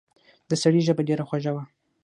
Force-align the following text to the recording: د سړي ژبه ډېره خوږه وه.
د 0.49 0.51
سړي 0.61 0.81
ژبه 0.87 1.01
ډېره 1.09 1.23
خوږه 1.27 1.51
وه. 1.55 1.63